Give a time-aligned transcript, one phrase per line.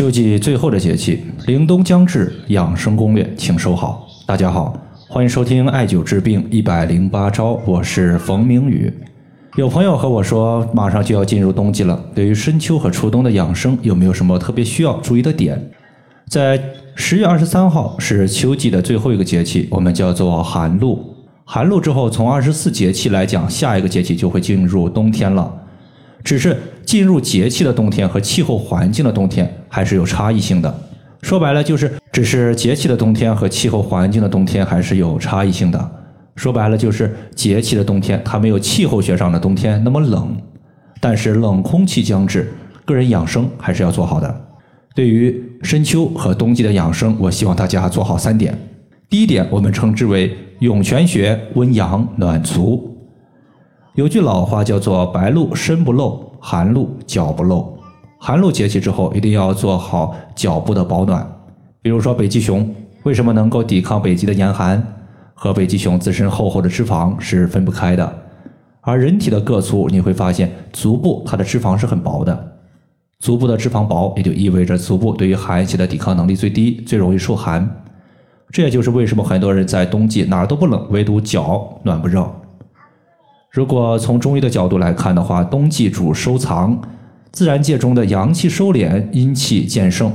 [0.00, 4.08] 秋季最后的节气，凛冬将至，养生攻略请收好。
[4.24, 4.74] 大家好，
[5.06, 8.90] 欢迎收听艾灸治病一百零八招，我是冯明宇。
[9.56, 15.70] 有朋友和我说，马上就要进入冬季了，对于深秋和初冬的养生，有没有什么特别需要注意的点？
[16.30, 16.58] 在
[16.94, 21.14] 十月二十三号是秋季的最后一个节气，我们叫做寒露。
[21.44, 25.58] 寒露之后，从二十四节气来讲，下一个节气就会进入冬天了。
[26.24, 26.56] 只是
[26.90, 30.74] 进入节气的冬天和气候环境的冬天还是有差异性的。
[31.22, 35.90] 说白了就是，只是节气的冬天和气候环境的冬天还是有差异性的。
[36.34, 40.36] 说白了就是节气的冬天它没有气候学上的冬天那么冷，
[41.00, 42.52] 但是冷空气将至，
[42.84, 44.40] 个人养生还是要做好的。
[44.92, 48.58] 对于深秋和冬季的养生，我希望大家做好三点。
[49.08, 52.88] 第一点，我们称之为涌泉穴，温阳暖足。
[53.94, 57.76] 有句老话叫做“白露身不露，寒露脚不露”。
[58.22, 61.26] 寒露节气之后，一定要做好脚部的保暖。
[61.82, 64.80] 比如说北极熊为什么能够抵抗北极的严寒？
[65.34, 68.14] 和北极熊自身厚厚的脂肪是分不开的。
[68.82, 72.52] 而人体的个粗，你会发现足部它的脂肪是很薄的。
[73.18, 77.68] 足部的脂肪薄，也就意味着足部对于寒气的抵抗能力最低，最容易受寒。
[78.52, 82.30] 这也就是为什么很多人在冬季哪儿都不冷，唯独脚暖不热。
[83.50, 86.78] 如果从中医的角度来看的话，冬季主收藏，
[87.32, 90.12] 自然界中的阳气收敛，阴气渐盛。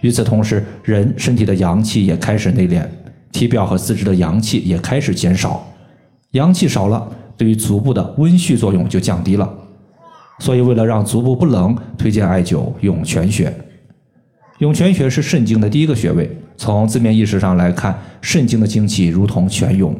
[0.00, 2.84] 与此同时，人身体的阳气也开始内敛，
[3.30, 5.66] 体表和四肢的阳气也开始减少。
[6.32, 9.50] 阳气少了，对于足部的温煦作用就降低了。
[10.40, 13.52] 所以，为了让足部不冷，推荐艾灸涌泉穴。
[14.58, 19.94] 涌泉穴是肾经的第一个穴位，从字面意思上来看，肾经的精气如同泉涌。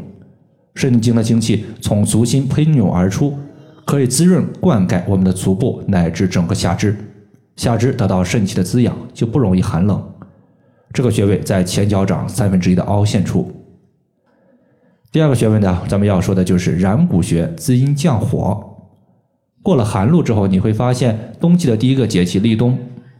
[0.75, 3.37] 肾经的精气从足心喷涌而出，
[3.85, 6.97] 可以滋润灌溉我们的足部乃至整个下肢。
[7.57, 10.03] 下肢得到肾气的滋养，就不容易寒冷。
[10.93, 13.51] 这个穴位在前脚掌三分之一的凹陷处。
[15.11, 18.63] 第二个穴位呢，咱们要说的就是然谷穴，滋阴降火。
[19.63, 22.79] 过了寒露之后，你会发现冬季的第一个节气立冬，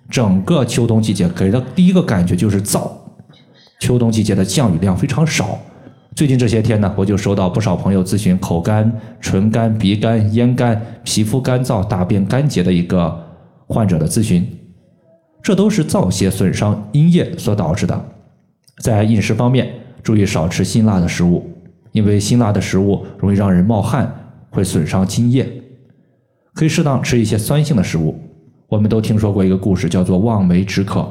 [0.09, 2.91] 整个秋冬季节给的第一个感觉就是燥。
[3.81, 5.59] 秋冬季节的降雨量非常少。
[6.15, 13.19] 最近这些天呢，我就收到不少朋友咨询口干、唇干、鼻干、咽干、皮肤干燥、大便干结的一个
[13.67, 14.47] 患者的咨询，
[15.43, 18.05] 这都是燥邪损伤阴液所导致的。
[18.83, 21.51] 在饮食方面，注意少吃辛辣的食物，
[21.93, 24.13] 因为辛辣的食物容易让人冒汗，
[24.51, 25.49] 会损伤津液。
[26.53, 28.15] 可以适当吃一些酸性的食物。
[28.69, 31.11] 我们都听说过一个故事，叫做望梅止渴。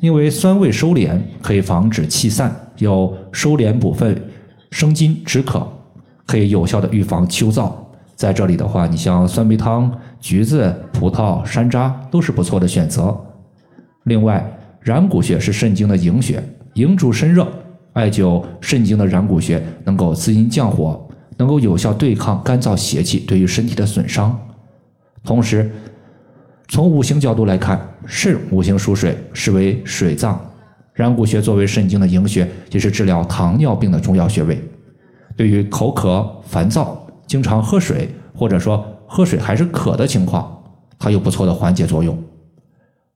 [0.00, 4.16] 因为酸味收敛，可以防止气散，有收敛补肺、
[4.70, 5.66] 生津止渴，
[6.26, 7.72] 可以有效的预防秋燥。
[8.14, 13.18] 在这里的话，你像酸梅汤、橘子、葡萄、山楂都是不错的选择。
[14.04, 14.44] 另外，
[14.80, 16.42] 然谷穴是肾经的营穴，
[16.74, 17.46] 营主身热，
[17.92, 24.38] 艾灸肾经的然谷穴能够滋阴降火，能够有效对抗干燥邪气对于身体的损伤，
[25.24, 25.70] 同时。
[26.68, 30.40] 从五行角度来看，肾五行属水，是为水脏。
[30.92, 34.62] 然谷穴作为肾经的营穴，也是治疗糖尿病的重要穴位。
[35.36, 40.62] 对于口渴、烦躁、经常喝水，或者说喝水还是渴的情况，
[40.98, 42.16] 它有不错的缓解作用。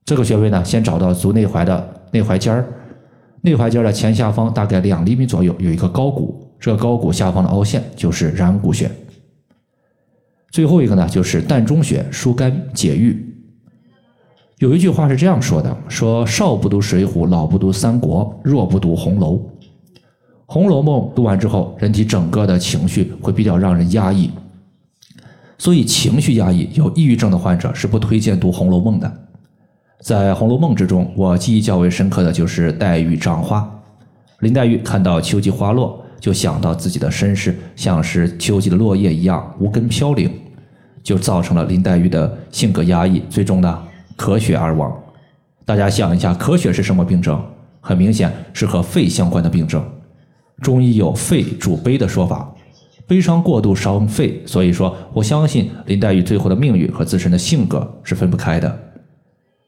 [0.03, 2.65] 这个穴位呢，先找到足内踝的内踝尖儿，
[3.41, 8.89] 内踝尖的前下方大概两厘米左右有一个高骨，这个高骨下方的凹陷就是然谷穴。
[10.49, 13.26] 最后一个呢，就是膻中穴，疏肝解郁。
[14.59, 19.39] 有一句话是这样说的：“说少不读水浒，老不读三国，弱不读红楼。
[20.47, 24.31] 红楼梦读完之后，人体整个的情绪会比较让人压抑，
[25.59, 29.11] 所以情绪压抑、有抑郁症的患者是不推荐读红楼梦的。
[30.01, 33.69] 在红楼梦之中，我记忆较为深刻的就是黛玉葬花。
[34.39, 40.31] 林黛玉看到秋季花落，就想到自己的身世像是秋季的落叶一样无根飘零，
[41.03, 43.79] 就造成了林黛玉的性格压抑，最终呢。”
[44.17, 44.91] 咳血而亡，
[45.63, 47.41] 大家想一下，咳血是什么病症？
[47.79, 49.81] 很明显是和肺相关的病症。
[50.61, 52.53] 中医有肺主悲的说法，
[53.05, 58.79] 悲伤过度伤肺，所以说我相信林黛玉最后的命运和自身的性格是分不开的。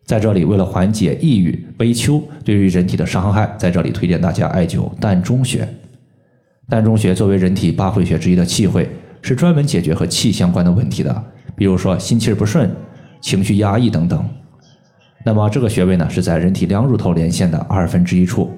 [0.05, 5.67] 在这里，为了缓解抑郁、悲秋对于人体的伤害，在这里推荐大家艾灸膻中穴。
[6.67, 8.89] 膻中穴作为人体八会穴之一的气会，
[9.21, 11.23] 是专门解决和气相关的问题的，
[11.55, 12.69] 比如说心气不顺、
[13.21, 14.27] 情绪压抑等等。
[15.25, 18.49] 那么这个穴位呢，是在人体两乳头连线的二分之一处。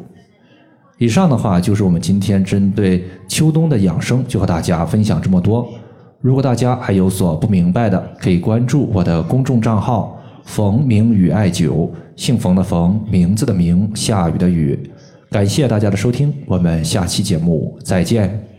[0.98, 5.68] 以上的话就是我们今天针对秋冬的养生，就和大家分享这么多。
[6.22, 10.16] 如果大家还有所不明白的，可以关注我的公众账号
[10.46, 14.80] 冯明宇艾灸，姓冯的冯，名字的名，下雨的雨。
[15.32, 18.51] 感谢大家的收听，我们下期节目再见。